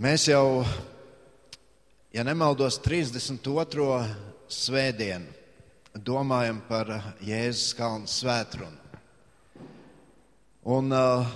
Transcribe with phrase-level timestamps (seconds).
[0.00, 0.62] Mēs jau,
[2.08, 3.84] ja nemaldos, 32.
[4.48, 5.28] svētdienu
[6.00, 6.88] domājam par
[7.20, 8.80] Jēzus kalnu svētrunu.
[10.72, 11.28] Un uh,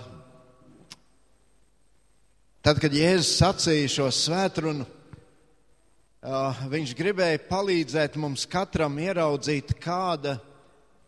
[2.65, 10.39] tad, kad Jēzus sacīja šo svētrunu, uh, viņš gribēja palīdzēt mums katram ieraudzīt, kāda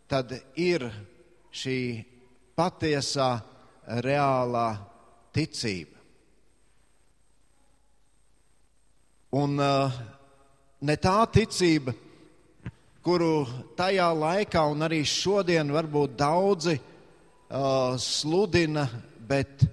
[0.04, 0.90] tad ir
[1.56, 1.80] šī
[2.52, 3.38] patiesā,
[4.04, 4.70] reālā
[5.32, 5.95] ticība.
[9.34, 9.96] Un uh,
[10.86, 11.94] ne tā ticība,
[13.02, 13.46] kuru
[13.78, 18.86] tajā laikā un arī šodien varbūt daudzi uh, sludina,
[19.26, 19.66] bet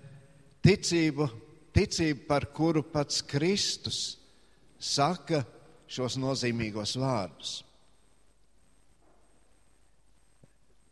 [0.66, 1.30] ticība,
[1.74, 4.18] ticība, par kuru pats Kristus
[4.80, 5.44] saka
[5.90, 7.62] šos nozīmīgos vārdus.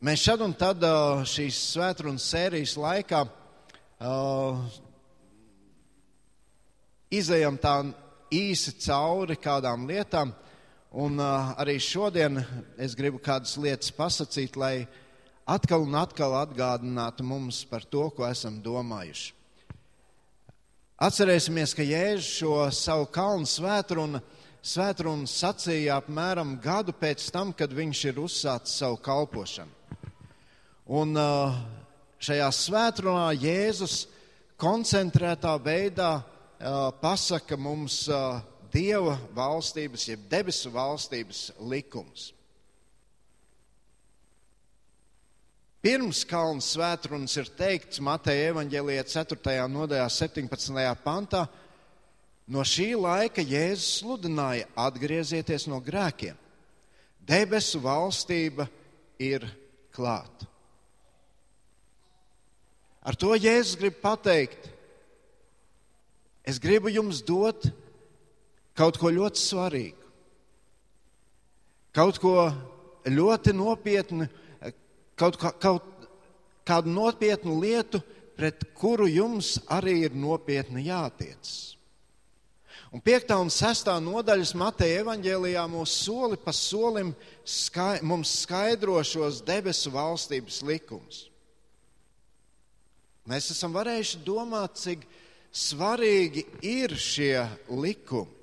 [0.02, 4.62] Mēs šad un tad uh, šīs svētrunas sērijas laikā uh,
[7.14, 7.76] izējam tā
[8.32, 10.32] īsi cauri kādām lietām.
[10.92, 12.42] Un uh, arī šodien
[12.80, 14.88] es gribu kādas lietas pasakīt, lai
[15.48, 19.32] atkal un atkal atgādinātu mums par to, ko esam domājuši.
[21.02, 24.20] Atcerēsimies, ka Jēzus šo savu kalnu svētrunu,
[24.62, 29.80] svētrunu sacīja apmēram gadu pēc tam, kad viņš ir uzsācis savu kalpošanu.
[30.92, 31.56] Un uh,
[32.22, 34.04] šajā svētrunā Jēzus
[34.62, 36.12] koncentrētā veidā
[37.02, 38.06] pasaka mums
[38.72, 42.30] Dieva valstības, jeb debesu valstības likums.
[45.82, 49.56] Pirms kalnu svētrunas ir teikts Mateja evaņģēlijā 4.
[49.74, 50.78] nodaļā 17.
[51.04, 51.48] pantā,
[52.48, 56.38] no šī laika Jēzus sludināja atgriezieties no grēkiem.
[57.28, 58.70] Debesu valstība
[59.20, 59.48] ir
[59.92, 60.48] klāta.
[63.02, 64.70] Ar to Jēzus grib pateikt,
[66.52, 67.70] Es gribu jums dot
[68.76, 70.08] kaut ko ļoti svarīgu,
[71.96, 72.36] kaut ko
[73.08, 74.28] ļoti nopietnu,
[75.16, 76.08] kaut, kā, kaut
[76.68, 78.02] kādu nopietnu lietu,
[78.36, 81.52] pret kuru jums arī ir nopietni jātiec.
[82.92, 83.32] Un 5.
[83.40, 83.88] un 6.
[84.04, 87.14] nodaļas Mateja evaņģēlijā mūs soli pa solim
[87.48, 91.22] skai, mums skaidro šos debesu valstības likumus.
[93.30, 95.06] Mēs esam varējuši domāt, cik
[95.52, 98.40] svarīgi ir šie likumi.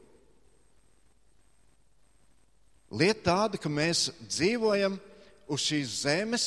[2.88, 4.94] Lieta tāda, ka mēs dzīvojam
[5.52, 6.46] uz šīs zemes,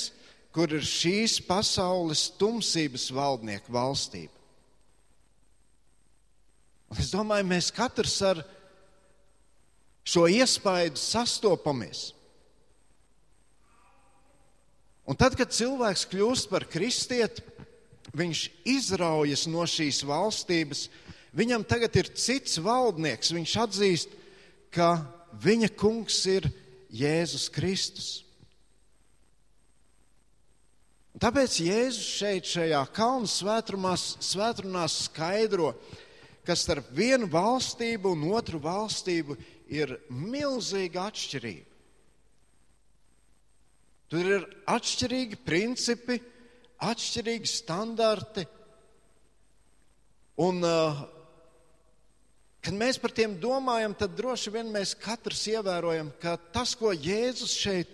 [0.52, 4.34] kur ir šīs pasaules tumsības valdnieku valstība.
[6.92, 8.42] Un es domāju, mēs katrs ar
[10.04, 12.10] šo iespaidu sastopamies.
[15.08, 17.46] Un tad, kad cilvēks kļūst par kristieti,
[18.18, 20.88] viņš izraujas no šīs valstības.
[21.36, 23.32] Viņam tagad ir cits valdnieks.
[23.36, 24.18] Viņš atzīst,
[24.74, 24.98] ka
[25.44, 26.50] viņa kungs ir
[26.92, 28.10] Jēzus Kristus.
[31.22, 35.74] Tāpēc Jēzus šeit, šajā kalnu svētrunā skaidro,
[36.48, 39.36] ka starp vienu valstību un otru valstību
[39.72, 41.68] ir milzīga atšķirība.
[44.12, 46.18] Tur ir atšķirīgi principi,
[46.82, 48.46] atšķirīgi standarti.
[50.42, 51.02] Un, uh,
[52.64, 57.54] kad mēs par tiem domājam, tad droši vien mēs katrs ievērojam, ka tas, ko Jēzus
[57.58, 57.92] šeit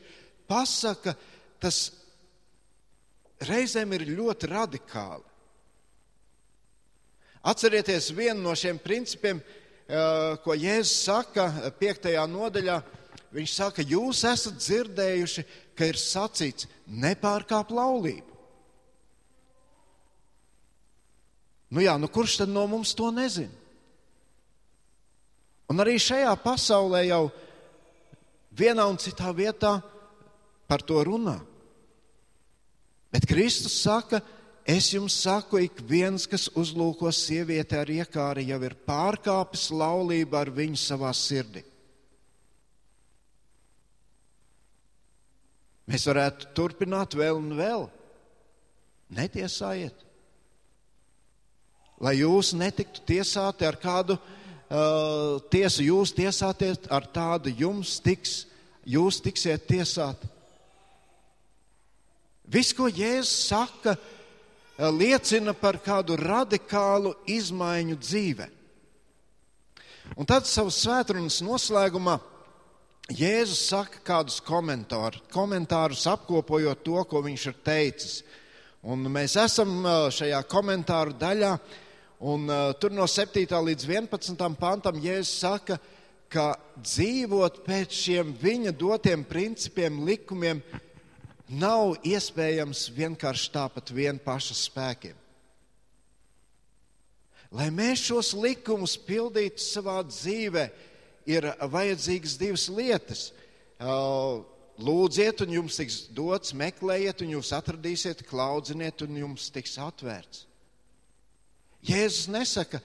[0.47, 1.15] pasaka,
[1.59, 1.89] tas
[3.47, 5.25] reizēm ir ļoti radikāli.
[7.47, 11.49] Atcerieties vienu no šiem principiem, uh, ko Jēzus saka
[11.81, 12.13] 5.
[12.31, 12.79] nodaļā.
[13.35, 15.43] Viņš saka, jūs esat dzirdējuši,
[15.75, 18.36] ka ir sacīts, nepārkāp laulību.
[21.73, 23.51] Nu jā, nu kurš tad no mums to nezina?
[25.67, 27.25] Un arī šajā pasaulē jau
[28.55, 29.73] vienā un citā vietā
[30.67, 31.35] par to runā.
[33.11, 34.21] Bet Kristus saka,
[34.67, 40.51] es jums saku, ik viens, kas uzlūko sievieti ar iekāri, jau ir pārkāpis laulību ar
[40.55, 41.65] viņu savā sirdī.
[45.87, 47.87] Mēs varētu turpināt vēl un vēl.
[49.15, 50.06] Netiesājiet
[52.03, 58.43] lai jūs netiktu tiesāti ar kādu uh, tiesu, jūs tiesāties ar tādu, jums tiks,
[58.85, 60.29] jūs tiksiet tiesāti.
[62.47, 68.49] Viss, ko Jēzus saka, uh, liecina par kādu radikālu izmaiņu dzīvē.
[70.15, 72.15] Un tad savas svētdienas noslēgumā
[73.07, 78.15] Jēzus saka kādus komentārus, komentārus apkopojot to, ko viņš ir teicis.
[78.87, 81.53] Un mēs esam uh, šajā komentāru daļā,
[82.17, 83.45] Un uh, tur no 7.
[83.45, 84.39] līdz 11.
[84.57, 85.77] pantam Jēzus saka,
[86.33, 90.63] ka dzīvot pēc šiem viņa dotiem principiem, likumiem,
[91.47, 95.13] nav iespējams vienkārši tāpat vien paša spēkiem.
[97.53, 100.65] Lai mēs šos likumus pildītu savā dzīvē,
[101.29, 103.29] ir vajadzīgas divas lietas.
[103.77, 104.41] Uh,
[104.81, 110.47] lūdziet, un jums tiks dots, meklējiet, un jūs atradīsiet, klaudziniet, un jums tiks atvērts.
[111.85, 112.81] Jēzus nesaka,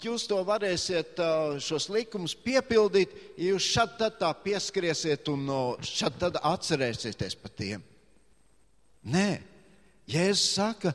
[0.00, 1.18] jūs to varēsiet
[1.64, 5.48] šos likumus piepildīt, ja jūs šad tad tā pieskriesiet un
[5.84, 7.82] šad tad atcerēsieties par tiem.
[9.10, 9.40] Nē,
[10.10, 10.94] Jēzus saka,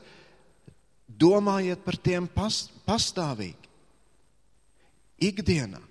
[1.06, 3.70] domājiet par tiem past, pastāvīgi,
[5.28, 5.82] ikdienā.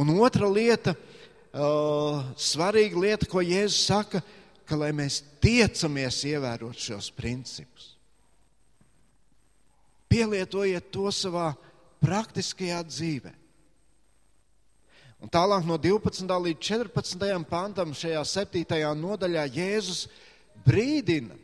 [0.00, 0.94] Un otra lieta,
[1.50, 4.22] svarīga lieta, ko Jēzus saka,
[4.64, 7.89] ka lai mēs tiecamies ievērot šos principus.
[10.10, 11.52] Pielietojiet to savā
[12.02, 13.30] praktiskajā dzīvē.
[15.20, 16.24] Un tālāk no 12.
[16.26, 17.28] līdz 14.
[17.46, 18.80] pantam šajā 7.
[18.96, 20.06] nodaļā Jēzus
[20.64, 21.36] brīdina,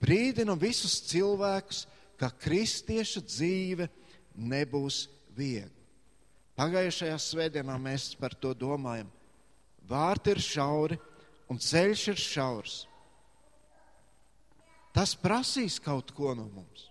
[0.00, 1.84] brīdina visus cilvēkus,
[2.18, 3.88] ka kristieša dzīve
[4.38, 5.04] nebūs
[5.36, 5.74] viegla.
[6.58, 9.10] Pagājušajā svētdienā mēs par to domājam.
[9.86, 10.98] Vārti ir šauri
[11.50, 12.78] un ceļš ir šaurs.
[14.94, 16.88] Tas prasīs kaut ko no mums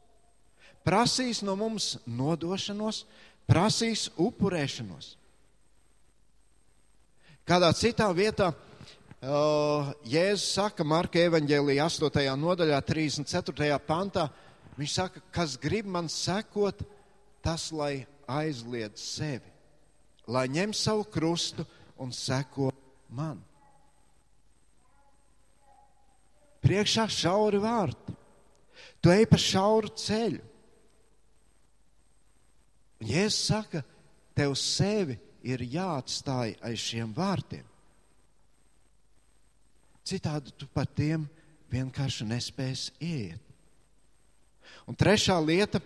[0.87, 3.03] prasīs no mums nodošanos,
[3.47, 5.15] prasīs upurēšanos.
[7.47, 12.23] Kādā citā vietā uh, Jēzus saka, Marka evanģēlīja 8.
[12.39, 13.79] nodaļā, 34.
[13.87, 14.27] pantā,
[14.79, 16.83] viņš saka, kas grib man sekot,
[17.43, 19.51] tas lai aizliedz sevi,
[20.27, 21.67] lai ņem savu krustu
[21.99, 22.71] un seko
[23.15, 23.39] man.
[26.63, 28.15] Priekšā šauri vārti.
[28.99, 30.46] Tu ej pa šauru ceļu.
[33.01, 33.83] Un Jēzus saka,
[34.37, 37.65] tev sevi ir jāatstāj aiz šiem vārtiem.
[40.07, 41.25] Citādi tu par tiem
[41.71, 43.43] vienkārši nespēsi iet.
[44.87, 45.81] Un trešā lieta,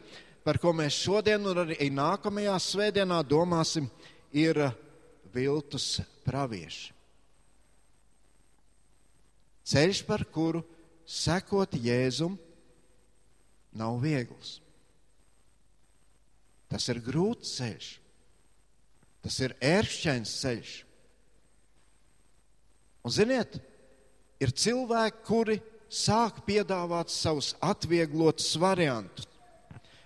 [0.46, 3.90] par ko mēs šodien un arī nākamajā svētdienā domāsim,
[4.32, 4.58] ir
[5.34, 6.94] viltus pravieši.
[9.72, 10.64] Ceļš, par kuru
[11.06, 12.38] sekot Jēzum,
[13.78, 14.60] nav viegls.
[16.72, 17.90] Tas ir grūts ceļš,
[19.26, 20.72] tas ir ēršķains ceļš.
[23.02, 23.58] Un, ziniet,
[24.40, 25.58] ir cilvēki, kuri
[25.92, 29.28] sāk piedāvāt savus atvieglotus variantus,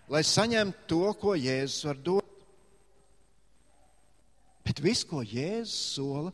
[0.10, 2.32] lai saņemtu to, ko Jēzus var dot.
[4.66, 6.34] Bet viss, ko Jēzus sola,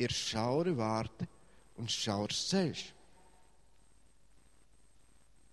[0.00, 1.28] ir šauri vārti
[1.78, 2.88] un šaurs ceļš.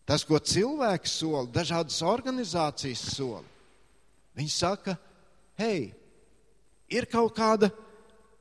[0.08, 3.44] Tas, ko cilvēks sola, dažādas organizācijas sola,
[4.38, 4.94] Viņi saka,
[5.57, 5.89] hei,
[6.94, 7.72] ir kaut kāda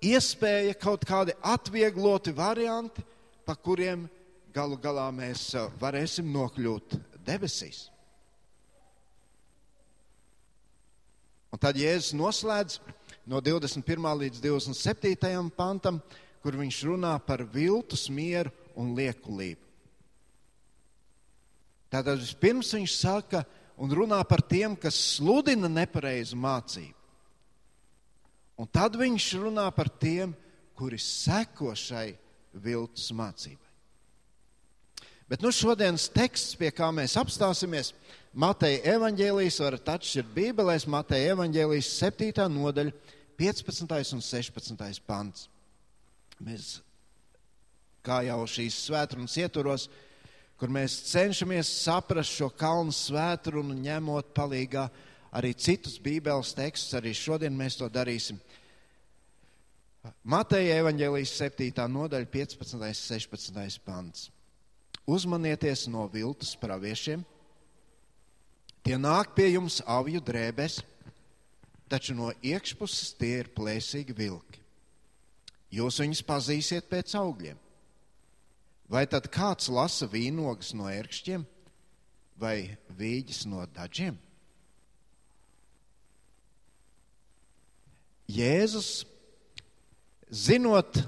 [0.04, 3.04] iespēja, kaut kādi atviegloti varianti,
[3.46, 4.04] pa kuriem
[4.52, 7.87] galu galā mēs uh, varēsim nokļūt debesīs.
[11.52, 12.81] Un tad Jēzus noslēdz
[13.31, 14.08] no 21.
[14.20, 15.50] līdz 27.
[15.56, 16.02] pantam,
[16.44, 19.62] kur viņš runā par viltus mieru un liekulību.
[21.88, 23.40] Tātad vispirms viņš saka,
[23.76, 26.94] un runā par tiem, kas sludina nepareizu mācību.
[28.56, 30.33] Un tad viņš runā par tiem,
[30.76, 32.14] kuri seko šai
[32.56, 33.66] viltus mācībai.
[35.26, 37.90] Bet nu šodienas teksts, pie kā mēs apstāsimies,
[38.37, 42.47] Mateja evaņģēlijas, varat atšķirt Bībelēs, Mateja evaņģēlijas 7.
[42.52, 42.92] nodaļa,
[43.40, 44.12] 15.
[44.16, 45.00] un 16.
[45.09, 45.49] pants.
[46.40, 46.76] Mēs,
[48.04, 49.88] kā jau šīs svētrunas ietvaros,
[50.56, 54.86] kur mēs cenšamies saprast šo kalnu svētru un ņemot palīgā
[55.36, 58.40] arī citus bībeles tekstus, arī šodien mēs to darīsim.
[60.22, 61.86] Mateja evaņģēlijas 7.
[61.90, 62.76] nodaļa 15.
[62.78, 63.80] un 16.
[63.84, 64.28] pants.
[65.06, 67.25] Uzmanieties no viltus praviešiem.
[68.86, 70.78] Tie nāk pie jums avju drēbēs,
[71.90, 74.62] taču no iekšpuses tie ir plēsīgi vilki.
[75.75, 77.58] Jūs viņus pazīsiet pēc augļiem.
[78.87, 81.43] Vai tad kāds lasa vīnogas no ērkšķiem
[82.38, 84.19] vai vīģis no dažiem?
[88.31, 89.05] Jēzus,
[90.31, 90.99] zinot,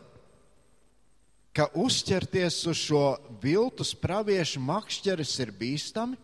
[1.54, 3.02] ka uzķerties uz šo
[3.42, 6.18] viltus praviešu makšķeris ir bīstami,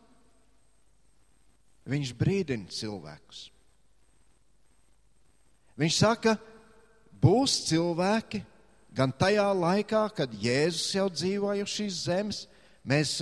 [1.90, 3.49] viņš brīdina cilvēkus.
[5.75, 6.37] Viņš saka,
[7.18, 8.44] būs cilvēki,
[8.94, 12.44] gan tajā laikā, kad Jēzus jau dzīvoja uz šīs zemes.
[12.84, 13.16] Mēs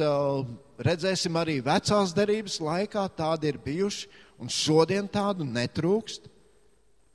[0.83, 4.09] redzēsim arī vecās derības laikā tādi ir bijuši,
[4.43, 6.27] un šodien tādu netrūkst,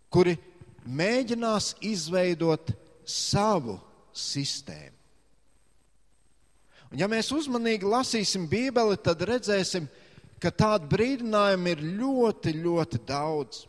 [0.09, 0.37] kuri
[0.87, 2.71] mēģinās izveidot
[3.03, 3.75] savu
[4.15, 4.95] sistēmu.
[6.87, 9.89] Un ja mēs uzmanīgi lasīsim Bībeli, tad redzēsim,
[10.39, 13.65] ka tādu brīdinājumu ir ļoti, ļoti daudz.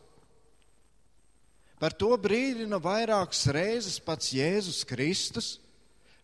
[1.79, 5.59] Par to brīdina vairākas reizes pats Jēzus Kristus.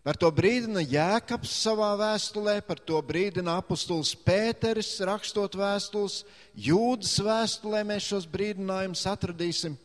[0.04, 6.24] Par to brīdina Jēkabs savā vēstulē, par to brīdina apustulis Pēteris, rakstot vēstules,
[6.60, 9.78] Jūdas vēstulē mēs šos brīdinājumus atradīsim.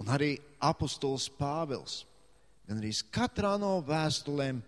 [0.00, 2.00] Un arī apustulis Pāvils,
[2.64, 4.64] gan arī katrā no vēstulēm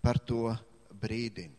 [0.00, 0.56] par to
[0.96, 1.58] brīdina.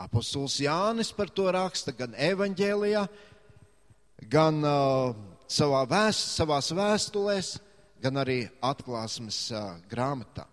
[0.00, 3.20] Apostols Jānis par to raksta gan evaņģēlijā, gan
[4.66, 5.14] uh,
[5.48, 7.54] savā vēst, savās vēstulēs,
[8.02, 10.46] gan arī atklāsmes uh, grāmatā.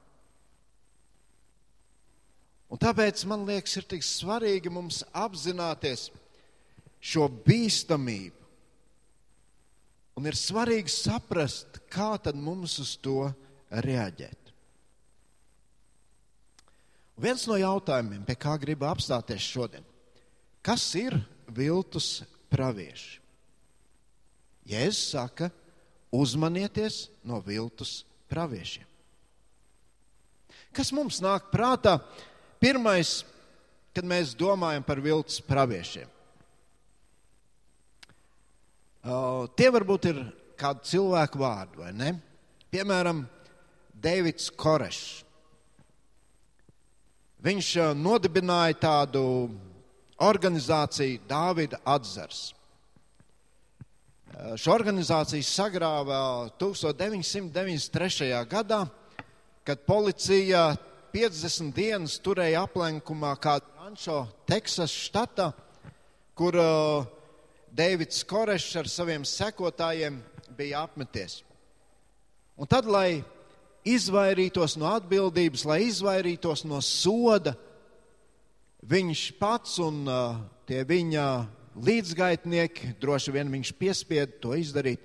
[2.67, 6.09] Un tāpēc man liekas, ir tik svarīgi mums apzināties
[6.99, 8.35] šo bīstamību.
[10.17, 13.29] Un ir svarīgi saprast, kā mums uz to
[13.69, 14.47] reaģēt.
[17.17, 19.85] Viens no jautājumiem, pie kā gribu apstāties šodien,
[20.61, 21.15] kas ir
[21.49, 22.19] viltus
[22.51, 23.26] pravieši?
[24.67, 25.49] Jēzus saka,
[26.11, 28.85] uzmanieties no viltus praviešiem.
[30.75, 31.97] Kas mums nāk prātā?
[32.61, 33.21] Pirmais,
[33.95, 36.09] kad mēs domājam par viltus praviešiem.
[39.07, 40.19] Uh, tie varbūt ir
[40.59, 42.11] kādi cilvēku vārdi, vai ne?
[42.73, 43.23] Piemēram,
[43.97, 45.23] Deivids Korešs.
[47.47, 49.21] Viņš nodibināja tādu
[50.21, 52.51] organizāciju Dāvida atzars.
[54.37, 56.17] Šo organizāciju sagrāva
[56.61, 58.27] 1993.
[58.45, 58.83] gadā,
[59.65, 60.75] kad policija
[61.09, 65.47] 50 dienas turēja aplenkumā kādu rančo Teksas štatā,
[66.37, 67.07] kur uh,
[67.73, 70.21] Deivids Korešs ar saviem sekotājiem
[70.53, 71.39] bija apmeties.
[72.61, 73.23] Un tad, lai
[73.89, 77.57] izvairītos no atbildības, lai izvairītos no soda,
[78.85, 80.37] viņš pats un uh,
[80.69, 81.25] tie viņa
[81.83, 85.03] līdzgaitnieki, droši vien viņš piespieda to izdarīt,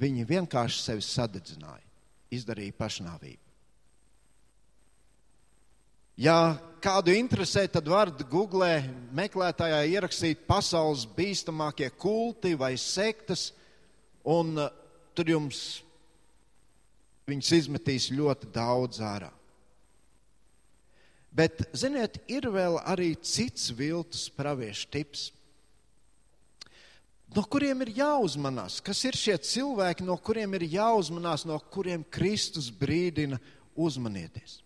[0.00, 1.86] viņi vienkārši sevi sadedzināja,
[2.34, 3.46] izdarīja pašnāvību.
[6.20, 8.82] Ja kādu interesē, tad varat googlē
[9.16, 13.50] meklētājā ierakstīt pasaules bīstamākie kulti vai sektas,
[14.28, 14.68] un uh,
[15.16, 15.80] tur jums
[17.30, 19.30] viņas izmetīs ļoti daudz ārā.
[21.30, 25.28] Bet, ziniet, ir vēl arī cits viltus praviešu tips,
[27.34, 28.80] no kuriem ir jāuzmanās.
[28.84, 33.38] Kas ir šie cilvēki, no kuriem ir jāuzmanās, no kuriem Kristus brīdina
[33.78, 34.60] uzmanieties?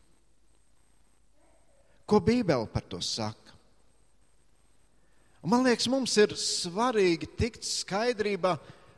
[2.04, 3.52] Ko Bībele par to saka?
[5.44, 8.54] Man liekas, mums ir svarīgi tikt skaidrībā,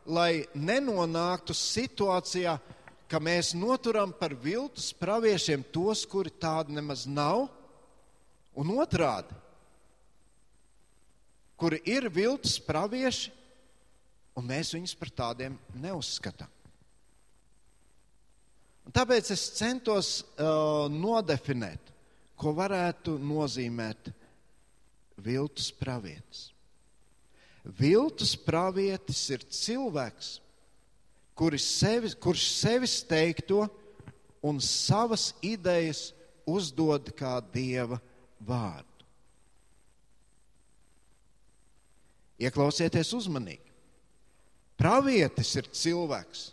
[0.06, 2.54] lai nenonāktu situācijā,
[3.10, 7.48] ka mēs noturam par viltus praviešiem tos, kuri tādi nemaz nav,
[8.54, 9.34] un otrādi,
[11.58, 13.32] kuri ir viltus pravieši,
[14.36, 16.50] un mēs viņus par tādiem neuzskatām.
[18.86, 21.90] Un tāpēc es centos uh, nodefinēt,
[22.38, 24.12] ko varētu nozīmēt
[25.24, 26.50] viltus pravietis.
[27.66, 30.28] Viltus pravietis ir cilvēks,
[31.34, 33.64] kurš sevi, kurš sevis teikto
[34.46, 36.12] un savas idejas
[36.46, 37.98] uzdod kā dieva
[38.38, 38.86] vārdu.
[42.38, 43.65] Ieklausieties uzmanīgi.
[44.76, 46.50] Pravietis ir cilvēks,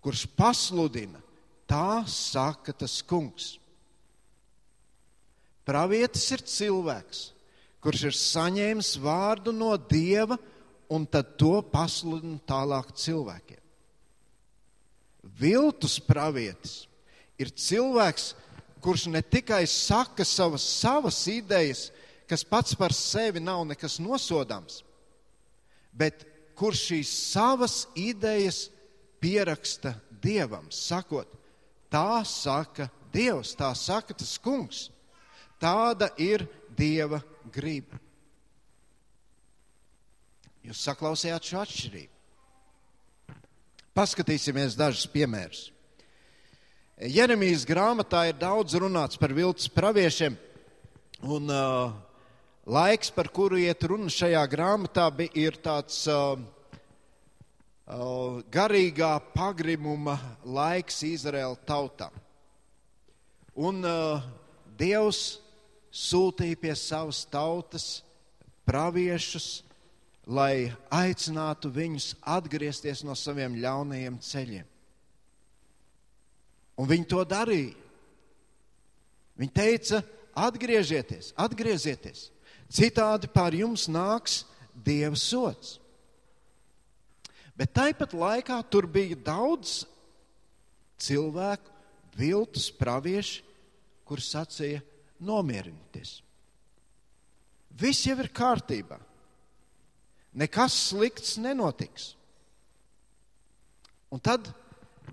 [0.00, 1.20] kurš pasludina,
[1.68, 3.56] tā saka tas kungs.
[5.68, 7.24] Pravietis ir cilvēks,
[7.84, 10.38] kurš ir saņēmis vārdu no dieva
[10.88, 13.60] un tad to pasludina tālāk cilvēkiem.
[15.38, 16.86] Viltus pravietis
[17.36, 18.32] ir cilvēks,
[18.80, 21.88] kurš ne tikai saka savas, savas idejas,
[22.28, 24.80] kas pats par sevi nav nekas nosodāms,
[25.92, 26.24] bet
[26.58, 28.66] kurš šīs savas idejas
[29.22, 31.30] pieraksta Dievam, sakot,
[31.90, 34.88] tā saka Dievs, tā saka tas kungs.
[35.58, 36.44] Tāda ir
[36.76, 37.22] Dieva
[37.54, 37.98] griba.
[40.66, 42.14] Jūs saklausījāt šo atšķirību.
[43.96, 45.68] Paskatīsimies dažus piemērus.
[46.98, 50.34] Jeremijas grāmatā ir daudz runāts par viltus praviešiem,
[51.22, 51.94] un uh,
[52.68, 56.36] laiks, par kuru iet runa šajā grāmatā, ir tāds uh,
[57.88, 62.12] uh, garīgā pagrimuma laiks Izraēla tautām.
[63.56, 64.20] Un uh,
[64.78, 65.40] Dievs
[65.90, 67.88] sūtīja pie savas tautas
[68.68, 69.64] praviešus,
[70.28, 74.66] lai aicinātu viņus atgriezties no saviem ļaunajiem ceļiem.
[76.78, 77.72] Un viņi to darīja.
[79.40, 80.02] Viņi teica,
[80.36, 82.28] atgriezieties, atgriezieties.
[82.68, 84.42] Citādi pār jums nāks
[84.74, 85.78] Dieva sots.
[87.58, 89.82] Bet tāpat laikā tur bija daudz
[91.02, 91.72] cilvēku,
[92.18, 93.42] viltus pravieši,
[94.06, 94.82] kur sacīja,
[95.18, 96.20] nomierinieties.
[97.78, 98.98] Viss jau ir kārtībā.
[100.38, 102.12] Nekas slikts nenotiks.
[104.12, 104.52] Un tad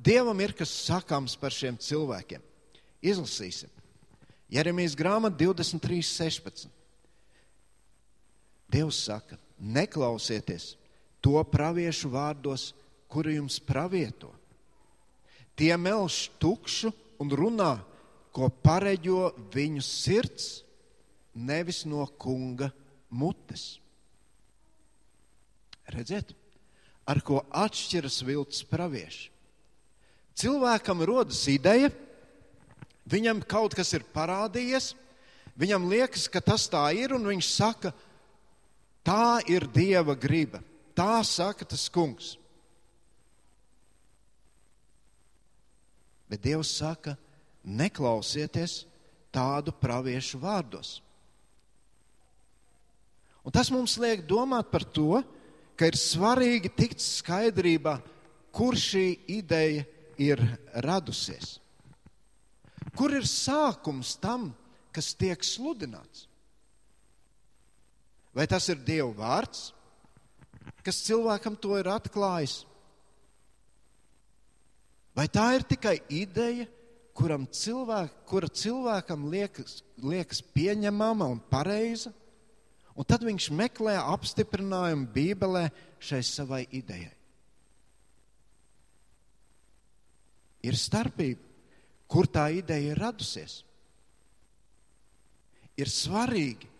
[0.06, 2.42] Dievam ir kas sakāms par šiem cilvēkiem.
[3.06, 3.72] Izlasīsim.
[4.52, 6.70] Jeremijas grāmata 23, 16.
[8.72, 10.76] Dievs saka, neklausieties
[11.24, 12.74] to praviešu vārdos,
[13.10, 14.32] kuri jums pravieto.
[15.56, 16.92] Tie melš tukšu
[17.24, 17.78] un runā,
[18.36, 20.66] ko pareģo viņu sirds,
[21.34, 22.68] nevis no kunga
[23.10, 23.78] mutes.
[25.88, 26.34] Redziet,
[27.08, 29.30] ar ko atšķiras viltus pravieši.
[30.36, 31.94] Cilvēkam rodas ideja,
[33.08, 34.92] viņam kaut kas ir parādījies,
[35.56, 37.94] viņam liekas, ka tas tā ir, un viņš saka,
[39.06, 40.62] tā ir Dieva griba.
[40.96, 42.36] Tā saka tas kungs.
[46.32, 47.14] Bet Dievs saka,
[47.64, 48.86] neklausieties
[49.36, 51.00] tādu praviešu vārdos.
[53.46, 55.22] Un tas mums liek domāt par to,
[55.78, 58.00] ka ir svarīgi tikt skaidrībā,
[58.56, 59.84] kur šī ideja
[60.18, 60.42] ir
[60.82, 61.60] radusies.
[62.96, 64.54] Kur ir sākums tam,
[64.96, 66.30] kas tiek sludināts?
[68.36, 69.70] Vai tas ir Dieva vārds,
[70.84, 72.66] kas cilvēkam to ir atklājis?
[75.16, 76.68] Vai tā ir tikai ideja,
[77.16, 82.12] cilvēk, kura cilvēkam liekas, liekas pieņemama un pareiza?
[82.96, 87.16] Un tad viņš meklē apstiprinājumu Bībelē šai savai idejai.
[90.68, 91.40] Ir starpība,
[92.08, 93.62] kur tā ideja ir radusies.
[95.76, 96.75] Ir svarīgi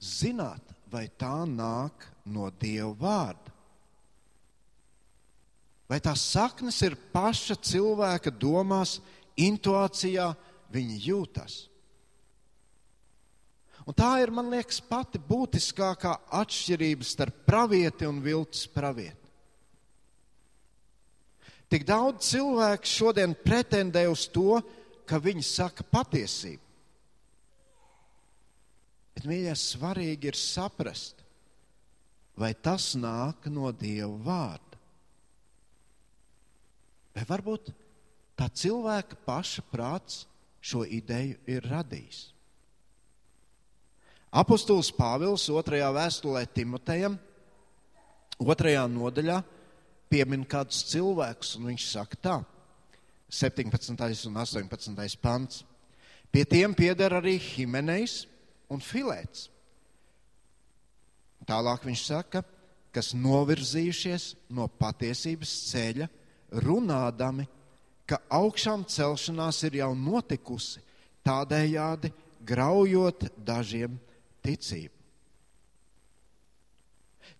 [0.00, 3.54] zināt, vai tā nāk no Dieva vārda.
[5.88, 8.98] Vai tās saknes ir paša cilvēka domās,
[9.40, 10.28] intuīcijā,
[10.72, 11.62] viņa jūtas.
[13.88, 19.16] Un tā ir, man liekas, pati būtiskākā atšķirība starp pravieti un viltus pravieti.
[21.72, 24.60] Tik daudz cilvēku šodien pretendē uz to,
[25.08, 26.67] ka viņi saka patiesību.
[29.18, 31.24] Bet, mīļā, svarīgi ir saprast,
[32.38, 34.78] vai tas nāk no Dieva vārda.
[37.16, 37.72] Vai varbūt
[38.38, 40.20] tā cilvēka paša prāts
[40.62, 42.20] šo ideju ir radījis.
[44.38, 47.18] Apostols Pāvils otrajā vēstulē Timotejam,
[48.38, 49.42] otrajā nodaļā,
[50.06, 52.38] piemin kādus cilvēkus, un viņš saka tā,
[53.34, 53.98] 17.
[54.30, 55.18] un 18.
[55.18, 55.64] pants.
[56.30, 58.28] Pie tiem pieder arī Himenejs
[58.72, 59.48] un Filēts.
[61.48, 62.42] Tālāk viņš saka,
[62.92, 66.08] kas novirzījušies no patiesības ceļa,
[66.64, 67.46] runādami,
[68.08, 70.80] ka augšām celšanās ir jau notikusi,
[71.24, 72.12] tādējādi
[72.48, 73.98] graujot dažiem
[74.44, 74.94] ticību.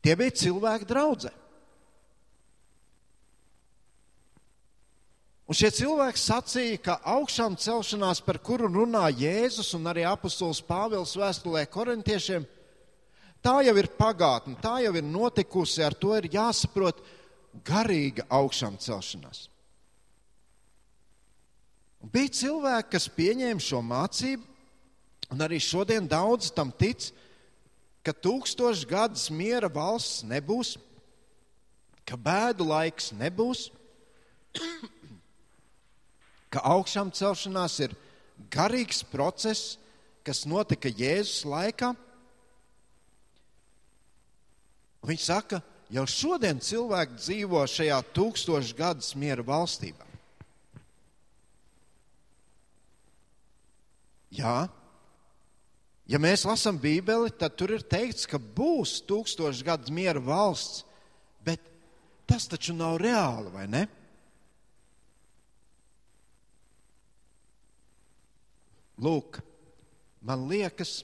[0.05, 1.33] Tie bija cilvēki draudzē.
[5.48, 11.14] Un šie cilvēki sacīja, ka augšām celšanās, par kuru runā Jēzus un arī apustulis Pāvils
[11.16, 12.44] vēstulē korintiešiem,
[13.40, 17.00] tā jau ir pagātne, tā jau ir notikusi, ar to ir jāsaprot
[17.64, 19.46] garīga augšām celšanās.
[22.04, 24.44] Un bija cilvēki, kas pieņēma šo mācību,
[25.28, 27.11] Un arī šodien daudz tam tic,
[28.00, 30.76] ka tūkstoš gadus miera valsts nebūs,
[32.08, 33.66] ka bēdu laiks nebūs,
[36.52, 37.94] ka augšām celšanās ir
[38.52, 39.76] garīgs process,
[40.26, 41.92] kas notika Jēzus laikā.
[45.08, 50.06] Viņš saka, jau šodien cilvēki dzīvo šajā tūkstošu gadus miera valstībā.
[54.38, 54.68] Jā,
[56.08, 60.87] Ja mēs lasām Bībeli, tad tur ir teikts, ka būs tūkstošs gadus miera valsts,
[61.44, 61.61] bet
[62.28, 63.82] tas taču nav reāli, vai ne?
[68.98, 69.38] Lūk,
[70.26, 71.02] man liekas,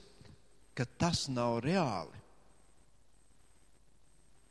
[0.75, 2.19] ka tas nav reāli.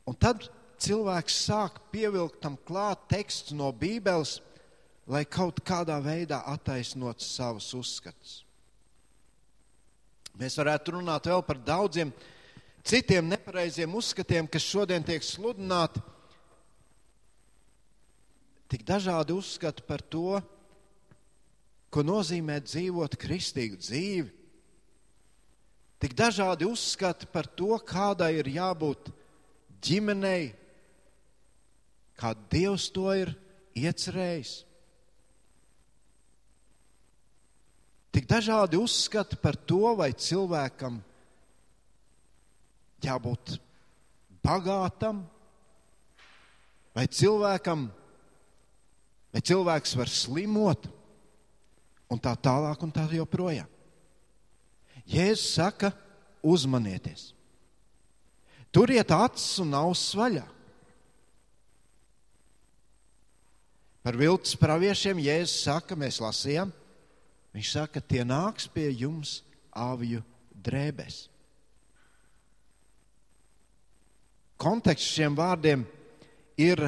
[0.05, 0.47] Un tad
[0.81, 4.39] cilvēks sāk pievilkt tam klāt tekstu no Bībeles,
[5.09, 8.39] lai kaut kādā veidā attaisnotu savus uzskatus.
[10.35, 12.11] Mēs varētu runāt vēl par daudziem
[12.85, 16.01] citiem nepareiziem uzskatiem, kas šodien tiek sludināti.
[18.69, 20.41] Tik dažādi uzskati par to,
[21.95, 24.27] ko nozīmē dzīvot kristīgu dzīvi.
[26.03, 29.13] Tik dažādi uzskati par to, kādai ir jābūt
[29.79, 30.49] ģimenei,
[32.19, 33.31] kā Dievs to ir
[33.79, 34.57] iecerējis.
[38.15, 40.99] Tik dažādi uzskati par to, vai cilvēkam
[43.07, 43.55] jābūt
[44.43, 45.23] bagātam,
[46.95, 47.87] vai cilvēkam,
[49.31, 50.91] vai cilvēks var slimot,
[52.11, 53.69] un tā tālāk, un tā joprojām.
[55.05, 55.91] Jēzus saka,
[56.45, 57.33] uzmanieties!
[58.73, 60.45] Turiet acis un ausis vaļā!
[64.05, 66.73] Par viltus praviešiem Jēzus saka, mēs lasījām,
[67.55, 69.37] Viņš saka, tie nāks pie jums
[69.71, 70.19] aviju
[70.51, 71.29] drēbēs.
[74.59, 75.85] Konteksts šiem vārdiem
[76.59, 76.81] ir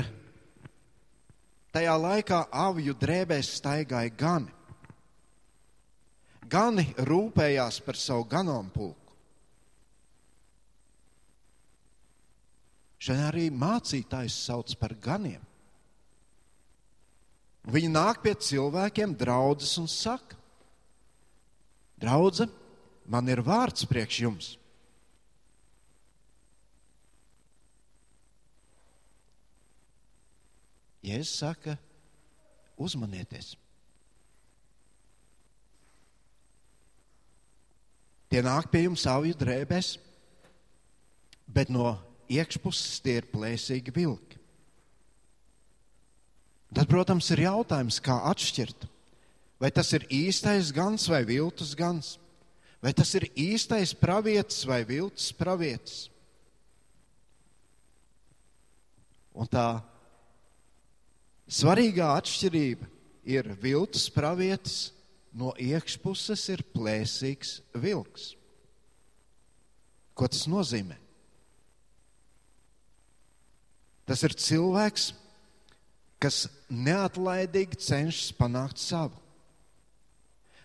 [1.71, 4.51] tajā laikā aviju drēbēs staigāja gani.
[6.47, 9.13] Gani rūpējās par savu ganāmpulku.
[12.97, 15.43] Šodien arī mācītājs sauc par ganiem.
[17.67, 20.37] Viņi nāk pie cilvēkiem, draudzes un saka,
[21.97, 22.45] Draudze,
[23.09, 24.51] man ir vārds priekš jums.
[31.07, 31.77] Jēzus saka,
[32.77, 33.55] uzmanieties.
[38.37, 39.95] Tie nāk pie jums savus drēbēs,
[41.49, 41.95] bet no
[42.29, 44.37] iekšpuses tie ir plēsīgi vilki.
[46.69, 48.85] Tad, protams, ir jautājums, kā atšķirt
[49.57, 52.17] Vai tas ir īstais gans vai viltus gans?
[52.77, 56.11] Vai tas ir īstais pravietis vai viltus pravietis?
[59.33, 59.81] Un tā
[61.49, 62.85] svarīgā atšķirība
[63.25, 64.91] ir viltus pravietis,
[65.33, 68.31] no iekšpuses ir plēsīgs vilks.
[70.17, 70.97] Ko tas nozīmē?
[74.07, 75.11] Tas ir cilvēks,
[76.17, 79.19] kas neatlaidīgi cenšas panākt savu.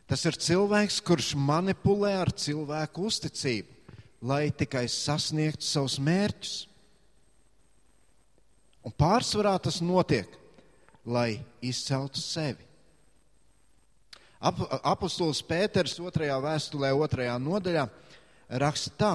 [0.07, 3.97] Tas ir cilvēks, kurš manipulē ar cilvēku uzticību,
[4.29, 6.55] lai tikai sasniegtu savus mērķus.
[8.83, 10.29] Un pārsvarā tas notiek,
[11.07, 12.72] lai izceltu sevi.
[14.43, 17.87] Ap, apostols Pēters otrajā vēstulē, otrajā nodaļā
[18.59, 19.13] raksta tā,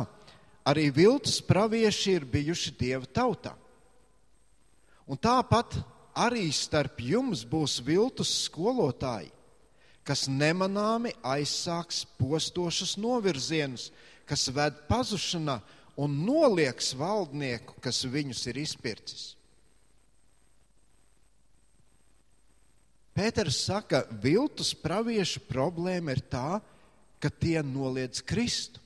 [0.67, 3.53] arī viltus pravieši ir bijuši Dieva tautā.
[5.07, 5.75] Un tāpat
[6.17, 9.31] arī starp jums būs viltus skolotāji,
[10.07, 13.89] kas nemanāmi aizsāks postošus novirzienus,
[14.27, 15.59] kas ved pazušanā
[15.99, 19.33] un nolieks valdnieku, kas viņus ir izpircis.
[23.17, 26.59] Pēters saka, viltus praviešu problēma ir tā,
[27.17, 28.77] ka tie noliedz Kristu.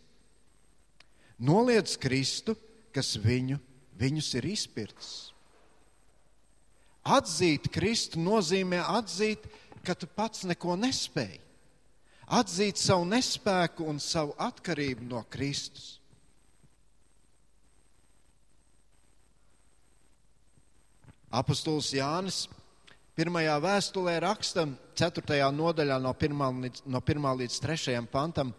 [1.42, 2.56] Noliedz Kristu,
[2.96, 3.58] kas viņu,
[4.00, 5.12] viņus ir izpircis.
[7.04, 9.44] Atzīt Kristu nozīmē atzīt,
[9.84, 11.42] ka tu pats neko nespēji.
[12.32, 15.98] Atzīt savu nespēku un savu atkarību no Kristus.
[21.32, 22.46] Apostols Jānis
[23.18, 24.66] pirmajā vēstulē raksta
[24.98, 25.40] 4.
[25.56, 26.44] nodaļā no 1.
[26.66, 27.30] līdz, no 1.
[27.44, 28.02] līdz 3.
[28.12, 28.54] pantam.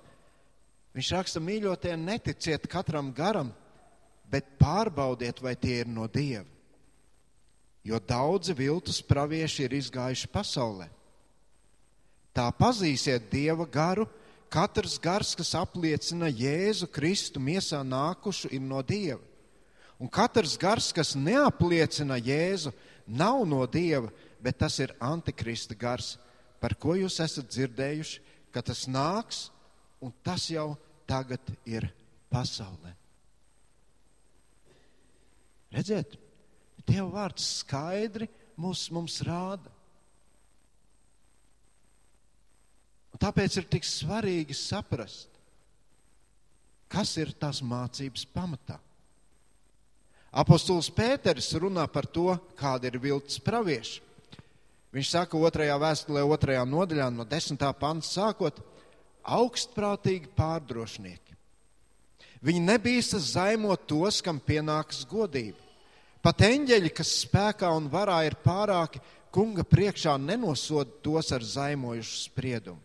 [0.93, 3.53] Viņš raksta, mīļotie, neticiet katram garam,
[4.29, 6.45] bet pārbaudiet, vai tie ir no Dieva.
[7.83, 10.87] Jo daudzi viltus pravieši ir izgājuši pasaulē.
[12.33, 14.07] Tā pazīsiet Dieva garu.
[14.53, 19.21] Katrs gars, kas apliecina Jēzu Kristu miesā nākušu, ir no Dieva.
[19.97, 22.73] Un katrs gars, kas neapliecina Jēzu,
[23.09, 24.13] nav no Dieva,
[24.43, 26.17] bet tas ir antikrista gars,
[26.61, 28.21] par ko jūs esat dzirdējuši,
[28.53, 29.47] ka tas nāks,
[30.03, 30.75] un tas jau
[31.09, 31.89] tagad ir
[32.33, 32.93] pasaulē.
[35.73, 36.19] Redziet,
[36.83, 38.27] Dieva vārds skaidri
[38.61, 39.71] mums, mums rāda.
[43.13, 45.31] Un tāpēc ir tik svarīgi saprast,
[46.93, 48.79] kas ir tās mācības pamatā.
[50.33, 54.01] Apostols Pēters runā par to, kāda ir viltus pravieši.
[54.93, 58.61] Viņš saka otrajā vēstulē, otrajā nodaļā, no desmitā panta sākot,
[59.23, 61.37] augstprātīgi pārdrošinieki.
[62.43, 65.59] Viņi nebīstas zaimot tos, kam pienākas godība.
[66.23, 69.01] Pat eņģeļi, kas spēkā un varā ir pārāki,
[69.33, 72.83] kunga priekšā nenosoda tos ar zaimojušu spriedumu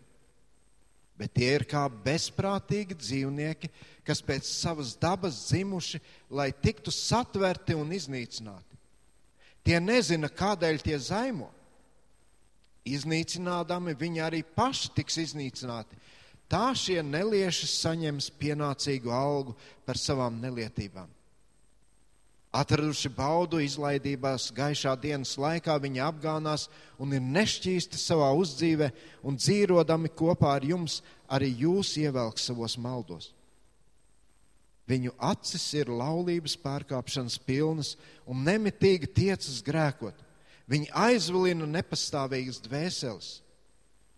[1.18, 3.70] bet tie ir kā bezprātīgi dzīvnieki,
[4.06, 8.78] kas pēc savas dabas dzimuši, lai tiktu satverti un iznīcināti.
[9.66, 11.50] Tie nezina, kādēļ tie zaimo.
[12.96, 15.98] Iznīcinādami viņi arī paši tiks iznīcināti.
[16.48, 21.10] Tā šie nelieši saņems pienācīgu algu par savām nelietībām.
[22.48, 26.64] Atraduši baudu izlaidībās gaišā dienas laikā, viņi apgānās
[26.96, 28.88] un ir nešķīsti savā uzdzīvē,
[29.20, 33.34] un dzīvodami kopā ar jums arī jūs ievelk savos maldos.
[34.88, 37.92] Viņu acis ir laulības pārkāpšanas pilnas
[38.24, 40.16] un nemitīgi tiecas grēkot.
[40.68, 43.28] Viņi aizvilina nepastāvīgas dvēseles.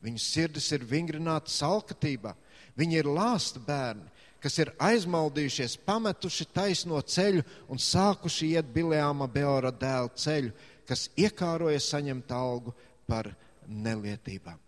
[0.02, 2.32] Viņu sirdis ir vingrinātas alkatībā.
[2.78, 4.08] Viņi ir lāsta bērni,
[4.40, 10.54] kas ir aizmaldījušies, pametuši taisno ceļu un sākuši iet Bileāma Beora dēla ceļu,
[10.88, 12.74] kas iekāroja saņemt algu
[13.06, 13.28] par
[13.68, 14.58] nelietībām.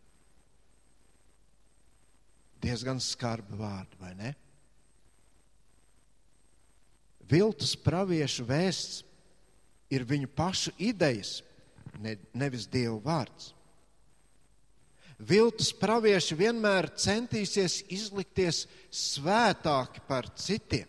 [2.63, 4.35] Diezgan skarbi vārdi, vai ne?
[7.33, 9.01] Viltus praviešu vēsts
[9.91, 11.41] ir viņu pašu idejas,
[12.01, 13.53] ne, nevis Dieva vārds.
[15.23, 20.89] Viltus pravieši vienmēr centīsies izlikties svētāki par citiem.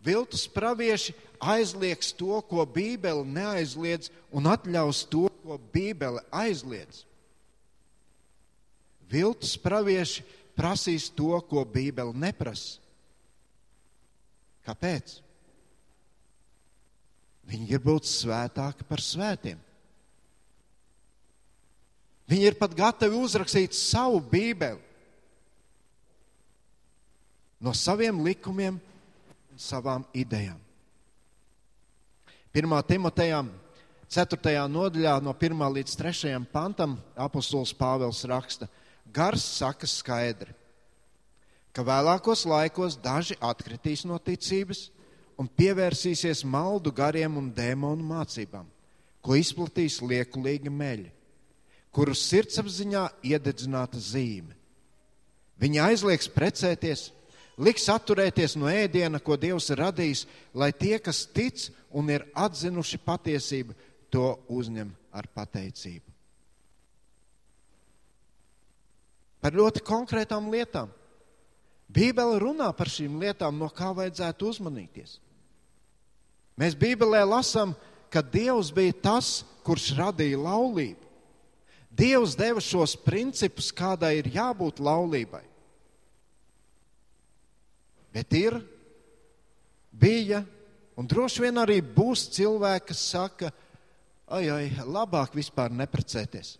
[0.00, 7.02] Viltus pravieši aizliegs to, ko Bībele neaizliedz, un atļaus to, ko Bībele aizliedz.
[9.10, 10.22] Viltus pravieši
[10.56, 12.78] prasīs to, ko Bībele neprasa.
[14.64, 15.18] Kāpēc?
[17.48, 19.58] Viņi grib būt svētāki par svētiem.
[22.30, 24.78] Viņi ir pat gatavi uzrakstīt savu bībeli
[27.60, 30.58] no saviem likumiem un savām idejām.
[32.54, 32.76] 1.
[32.86, 33.42] Timotejā
[34.10, 34.54] 4.
[34.66, 35.66] nodaļā no 1.
[35.76, 36.38] līdz 3.
[36.50, 38.66] pantam apustulis Pāvils raksta,
[39.06, 40.54] gars saka skaidri,
[41.70, 44.88] ka vēlākos laikos daži atkritīs no ticības
[45.40, 48.68] un pievērsīsies maldu gariem un dēmonu mācībām,
[49.24, 51.08] ko izplatīs liekulīgi meļi
[51.94, 54.54] kuru sirdsapziņā iededzināta zīme.
[55.60, 57.10] Viņi aizliegs precēties,
[57.60, 60.24] liks atturēties no ēdiena, ko Dievs ir radījis,
[60.56, 63.76] lai tie, kas tic un ir atzinuši patiesību,
[64.10, 66.06] to uzņem ar pateicību.
[69.40, 70.90] Par ļoti konkrētām lietām.
[71.90, 75.16] Bībele runā par šīm lietām, no kā vajadzētu uzmanīties.
[76.58, 77.74] Mēs Bībelē lasām,
[78.10, 81.06] ka Dievs bija tas, kurš radīja laulību.
[81.90, 85.42] Dievs deva šos principus, kādai ir jābūt laulībai.
[88.14, 88.56] Bet ir,
[89.90, 90.42] bija
[90.98, 93.52] un droši vien arī būs cilvēki, kas saka,
[94.30, 96.56] ai, ai, labāk vispār neprecēties.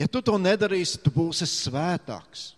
[0.00, 2.54] Ja tu to nedarīsi, tu būsi svētāks.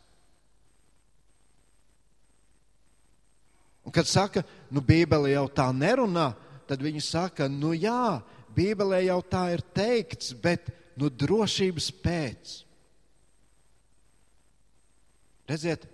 [3.86, 6.32] Un kad saka, nu, Bībele jau tā nerunā,
[6.66, 8.18] tad viņi saka, nu jā,
[8.56, 12.54] Bībelē jau tā ir teikts, bet nu drošības pēc.
[15.46, 15.84] Redziet,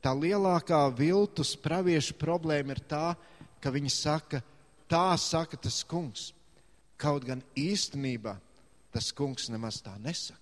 [0.00, 3.12] tā lielākā viltus praviešu problēma ir tā,
[3.60, 4.40] ka viņi saka,
[4.88, 6.30] tā saka tas kungs.
[6.96, 8.38] Kaut gan īstenībā
[8.94, 10.40] tas kungs nemaz tā nesaka.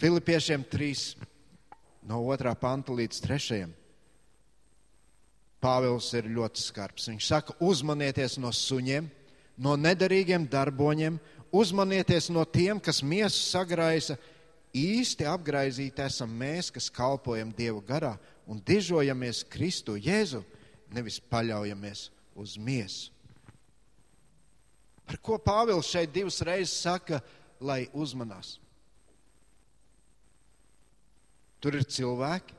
[0.00, 1.26] Filipiešiem 3,
[2.06, 2.54] no 2.
[2.60, 3.66] panta līdz 3.
[5.62, 7.08] Pāvils ir ļoti skarbs.
[7.10, 9.08] Viņš saka, uzmanieties no suņiem,
[9.58, 11.18] no nederīgiem darboņiem,
[11.50, 14.18] uzmanieties no tiem, kas miesu sagraisa.
[14.76, 18.14] Īsti apgraizīti esam mēs, kas kalpojam Dievu garā
[18.46, 20.42] un dižojamies Kristu Jēzu,
[20.92, 23.10] nevis paļaujamies uz miesu.
[25.06, 27.22] Par ko Pāvils šeit divas reizes saka,
[27.62, 28.56] lai uzmanās?
[31.60, 32.54] Tur ir cilvēki,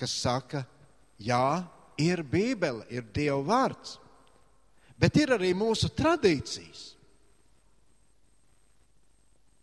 [0.00, 0.62] kas saka,
[1.20, 1.64] jā,
[2.00, 3.98] ir Bībele, ir Dieva vārds,
[5.00, 6.86] bet ir arī mūsu tradīcijas.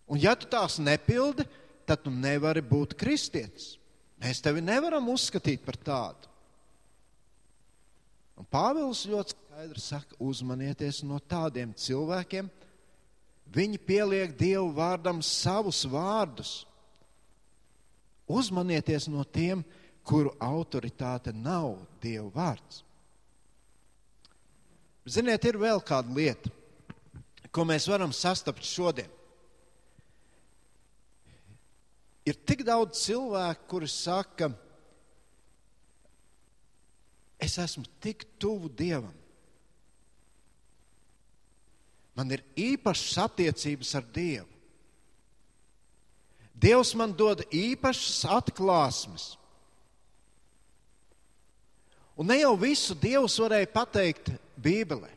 [0.08, 1.43] Un ja tu tās nepildi,
[1.88, 3.75] tad tu nevari būt kristietis.
[4.21, 6.32] Mēs tevi nevaram uzskatīt par tādu.
[8.38, 12.49] Un Pāvils ļoti skaidri saka, uzmanieties no tādiem cilvēkiem.
[13.53, 16.66] Viņi pieliek Dievu vārdam savus vārdus.
[18.28, 19.63] Uzmanieties no tiem,
[20.08, 22.84] kuru autoritāte nav Dieva vārds.
[25.08, 26.52] Ziniet, ir vēl kāda lieta,
[27.52, 29.08] ko mēs varam sastapt šodien.
[32.28, 34.50] Ir tik daudz cilvēku, kuri saka,
[37.40, 39.16] es esmu tik tuvu Dievam.
[42.18, 44.57] Man ir īpašas attiecības ar Dievu.
[46.58, 49.36] Dievs man dod īpašas atklāsmes.
[52.17, 55.12] Un ne jau visu Dievs varēja pateikt Bībelē.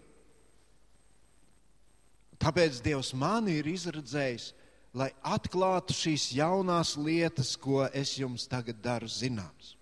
[2.41, 4.51] Tāpēc Dievs mani ir izredzējis,
[4.97, 9.77] lai atklātu šīs jaunās lietas, ko es jums tagad daru zināms.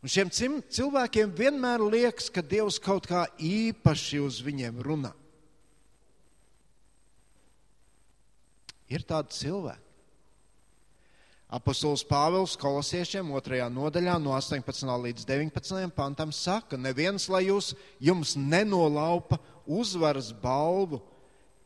[0.00, 5.12] Un šiem cilvēkiem vienmēr liekas, ka Dievs kaut kā īpaši uz viņiem runā.
[8.90, 9.86] Ir tādi cilvēki.
[11.50, 14.86] Apostols Pāvils kolosiešiem otrajā nodaļā no 18.
[14.86, 15.88] līdz 19.
[15.96, 21.00] pantam saka, neviens, lai jūs, jums nenolaupa uzvaras balvu,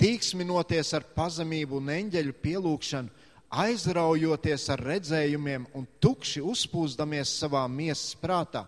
[0.01, 3.13] tīksminoties ar pazemību un eņģeļu pielūgšanu,
[3.55, 8.65] aizraujoties ar redzējumiem un tukši uzpūsdamies savā miesas prātā,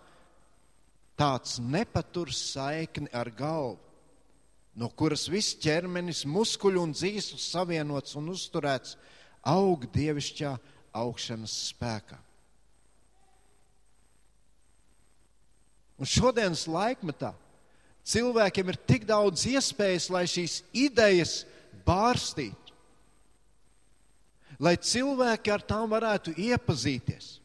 [1.16, 3.80] tāds nepatur saikni ar galvu,
[4.76, 8.96] no kuras viss ķermenis, muskuļu un dzīslu savienots un uzturēts,
[9.46, 10.52] aug dievišķā
[10.96, 12.18] augšanas spēkā.
[15.96, 17.32] Un šodienas laikmetā
[18.04, 21.38] cilvēkiem ir tik daudz iespējas, lai šīs idejas
[21.88, 22.66] bārstītu
[24.62, 27.36] lai cilvēki ar tām varētu iepazīties.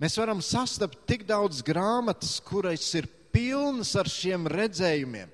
[0.00, 5.30] Mēs varam sastapt tik daudz grāmatas, kuras ir pilnas ar šiem redzējumiem,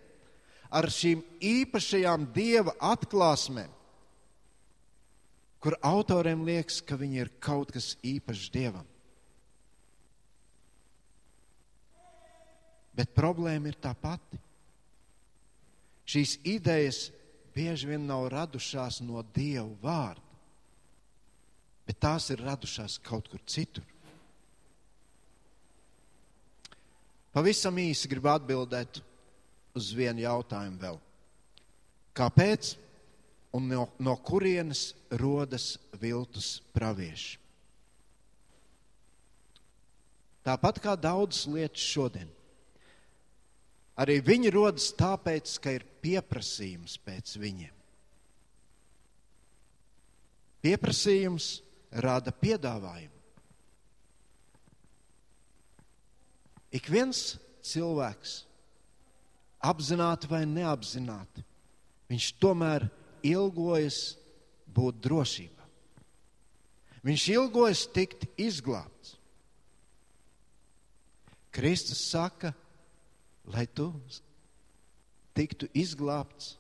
[0.72, 3.70] ar šīm īpašajām dieva atklāsmēm,
[5.62, 8.88] kur autoriem liekas, ka viņi ir kaut kas īpašs dievam.
[12.92, 14.40] Bet problēma ir tā pati.
[16.08, 17.06] Šīs idejas
[17.54, 20.32] bieži vien nav radušās no Dieva vārda
[21.86, 23.84] bet tās ir radušās kaut kur citur.
[27.32, 29.00] Pavisam īsi gribu atbildēt
[29.78, 30.98] uz vienu jautājumu vēl.
[32.16, 32.74] Kāpēc
[33.56, 37.38] un no, no kurienes rodas viltus pravieši?
[40.42, 42.30] Tāpat kā daudzas lietas šodien.
[44.02, 47.74] Arī viņi rodas tāpēc, ka ir pieprasījums pēc viņiem.
[50.62, 51.48] Pieprasījums
[52.02, 53.18] rada piedāvājumu.
[56.72, 57.36] Ik viens
[57.68, 58.42] cilvēks,
[59.62, 61.44] apzināti vai neapzināti,
[62.10, 62.88] viņš tomēr
[63.22, 64.16] ilgojas
[64.72, 65.66] būt drošībā.
[67.02, 69.16] Viņš ilgojas tikt izglābts.
[71.52, 72.52] Kristus saka,
[73.52, 73.90] lai tu
[75.36, 76.54] tiktu izglābts,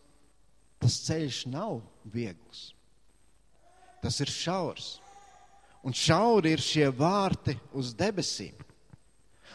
[0.82, 1.80] tas ceļš nav
[2.12, 2.72] viegls.
[4.02, 4.96] Tas ir šaurs
[5.82, 8.54] un šauri ir šie vārti uz debesīm.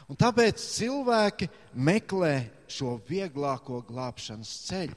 [0.05, 4.95] Un tāpēc cilvēki meklē šo vieglāko glābšanas ceļu.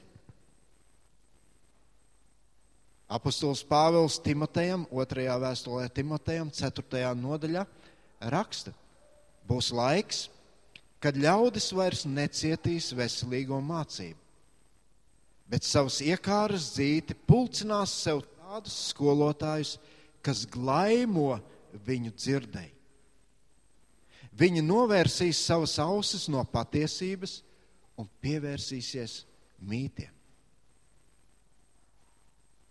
[3.11, 7.65] Apostols Pāvils Timotejam, otrajā vēstulē Timotejam, ceturtajā nodaļā
[8.31, 8.71] raksta,
[9.49, 10.29] būs laiks,
[11.03, 14.15] kad ļaudis vairs necietīs veselīgo mācību,
[15.51, 19.75] bet savus iekāras dzīti pulcinās sev tādus skolotājus,
[20.23, 21.33] kas glaimo
[21.87, 22.71] viņu dzirdēji.
[24.31, 27.41] Viņi novērsīs savas ausis no patiesības
[27.99, 29.21] un pievērsīsies
[29.67, 30.11] mītiem.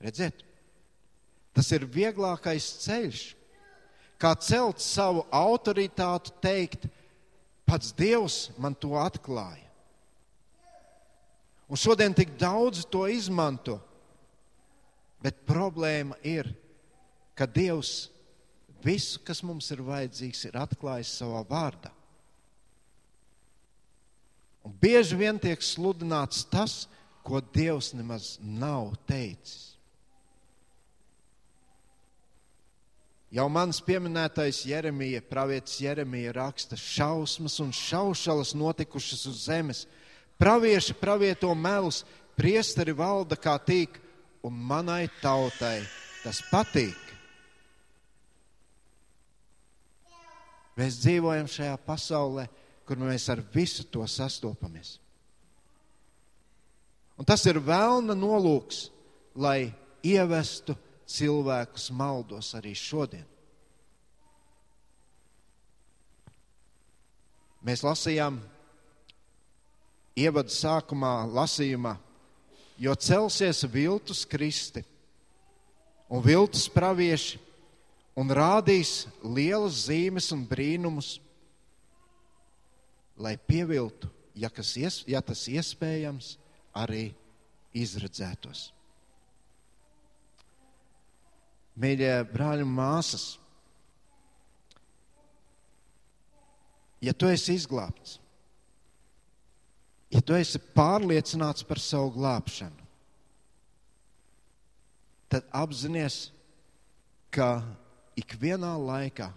[0.01, 0.41] Redziet,
[1.53, 3.25] tas ir vieglākais ceļš,
[4.21, 6.87] kā celt savu autoritāti, teikt,
[7.69, 9.69] pats Dievs man to atklāja.
[11.71, 13.77] Un šodien tik daudz to izmanto,
[15.23, 16.49] bet problēma ir,
[17.37, 18.09] ka Dievs
[18.85, 21.93] visu, kas mums ir vajadzīgs, ir atklājis savā vārdā.
[24.65, 26.85] Un bieži vien tiek sludināts tas,
[27.25, 29.71] ko Dievs nemaz nav teicis.
[33.31, 39.85] Jau mans pieminētais Jeremija, pravietis Jeremija raksta, šausmas un šaušalas notikušas uz zemes.
[40.41, 42.03] Pravieši pravieto melus,
[42.35, 44.01] priesteri valda kā tīk,
[44.43, 45.79] un manai tautai
[46.25, 47.10] tas patīk.
[50.81, 52.47] Mēs dzīvojam šajā pasaulē,
[52.89, 54.97] kur mēs ar visu to sastopamies.
[57.21, 58.87] Un tas ir vēlna nolūks,
[59.37, 60.73] lai ievestu
[61.11, 63.27] cilvēkus maldos arī šodien.
[67.61, 68.39] Mēs lasījām
[70.17, 71.93] ievadu sākumā lasījumā,
[72.81, 74.81] jo celsies viltus kristi
[76.09, 77.50] un viltus pravieši
[78.19, 81.19] un rādīs lielas zīmes un brīnumus,
[83.21, 86.35] lai pieviltu, ja, ies, ja tas iespējams,
[86.75, 87.11] arī
[87.77, 88.71] izredzētos.
[91.81, 93.27] Mīļie brāļi un māsas,
[97.01, 98.19] ja tu esi izglābts,
[100.11, 102.89] ja tu esi pārliecināts par savu glābšanu,
[105.31, 106.33] tad apzināties,
[107.31, 107.61] ka
[108.19, 109.31] ikvienā laikā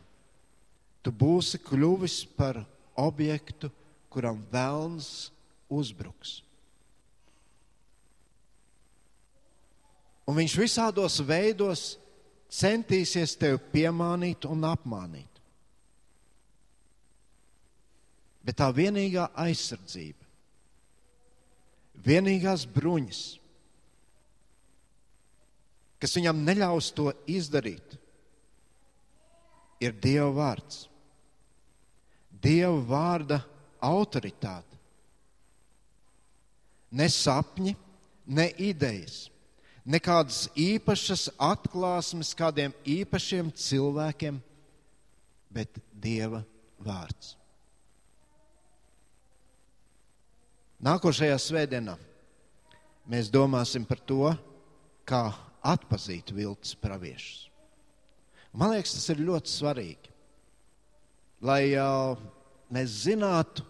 [1.04, 2.62] tu būsi kļuvis par
[2.96, 3.70] objektu,
[4.14, 5.30] kuram vēlns
[5.74, 6.40] uzbruks.
[10.30, 11.84] Un viņš visādos veidos
[12.54, 15.28] centīsies tevi piemānīt un apmānīt.
[18.44, 20.20] Bet tā vienīgā aizsardzība,
[22.04, 23.22] vienīgās bruņas,
[26.04, 27.96] kas viņam neļaus to izdarīt,
[29.84, 30.86] ir Dieva vārds.
[32.44, 33.40] Dieva vārda
[33.84, 34.80] autoritāte.
[36.94, 37.74] Ne sapņi,
[38.28, 39.28] ne idejas,
[39.84, 44.38] nekādas īpašas atklāsmes kādiem īpašiem cilvēkiem,
[45.54, 46.44] bet Dieva
[46.84, 47.34] vārds.
[50.84, 51.96] Nākošajā svētdienā
[53.08, 54.34] mēs domāsim par to,
[55.08, 55.30] kā
[55.64, 57.53] atpazīt viltus praviešus.
[58.54, 60.14] Man liekas, tas ir ļoti svarīgi
[61.44, 62.16] lai uh,
[62.72, 63.66] mēs zinātu,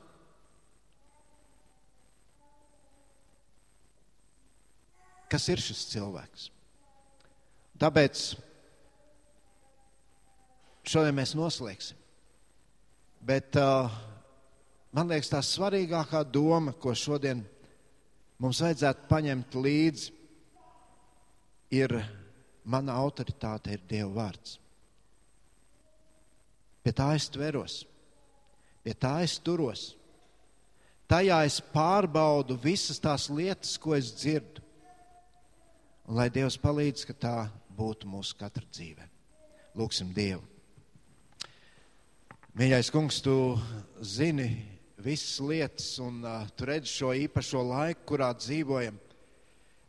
[5.31, 6.49] kas ir šis cilvēks.
[7.81, 8.23] Tāpēc
[10.85, 11.97] šodien mēs noslēgsim.
[13.23, 13.89] Bet uh,
[14.93, 17.41] man liekas, tā svarīgākā doma, ko šodien
[18.43, 20.11] mums vajadzētu paņemt līdzi,
[21.73, 21.95] ir
[22.69, 24.59] mana autoritāte, ir Dieva vārds.
[26.83, 27.83] Pie tā es tveros,
[28.83, 29.93] pie tā es turos.
[31.07, 34.63] Tajā es pārbaudu visas tās lietas, ko es dzirdu.
[36.09, 37.35] Un lai Dievs palīdz, ka tā
[37.77, 39.05] būtu mūsu katra dzīve.
[39.79, 40.43] Lūksim Dievu.
[42.59, 43.55] Mīļais kungs, tu
[44.05, 44.49] zini
[45.01, 48.99] visas lietas, un uh, tu redzi šo īpašo laiku, kurā dzīvojam.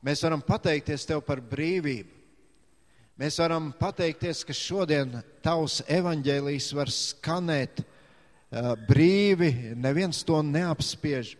[0.05, 2.14] Mēs varam pateikties tev par brīvību.
[3.15, 11.37] Mēs varam pateikties, ka šodien tavs evaņģēlijs var skanēt uh, brīvi, neviens to neapspiež.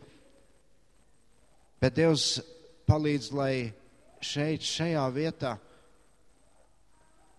[1.83, 2.39] Bet Dievs
[2.87, 3.55] palīdz, lai
[4.23, 5.57] šeit, šajā vietā,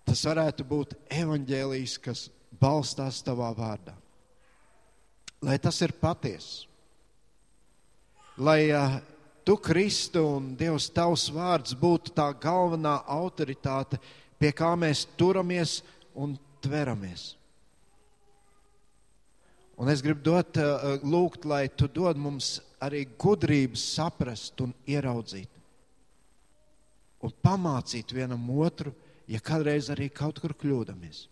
[0.03, 2.27] tas varētu būt evaņģēlijs, kas
[2.59, 3.95] balstās tavā vārdā.
[5.47, 6.67] Lai tas ir patiesa.
[8.35, 8.99] Lai uh,
[9.47, 14.01] tu, Kristu, un Dievs, tavs vārds būtu tā galvenā autoritāte,
[14.39, 15.79] pie kā mēs turamies
[16.15, 17.33] un tveramies.
[19.75, 25.49] Un es gribu dot, eh, lūgt, lai tu dod mums arī gudrības saprast un ieraudzīt.
[27.21, 28.93] Un pamācīt vienam otru,
[29.27, 31.27] ja kādreiz arī kaut kur kļūdamies.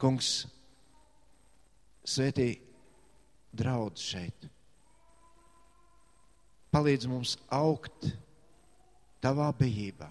[0.00, 0.46] Kungs,
[2.06, 2.54] svētī
[3.52, 4.48] draudz šeit.
[6.72, 8.12] Palīdz mums augt
[9.22, 10.08] tavā bijībā.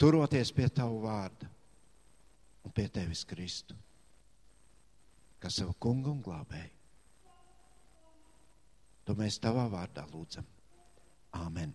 [0.00, 1.48] Turoties pie tavu vārda
[2.64, 3.76] un pie tevis Kristu,
[5.40, 6.76] kas savu kungu un glābēju.
[9.04, 10.46] To mēs tavā vārdā lūdzam.
[11.36, 11.74] Āmen!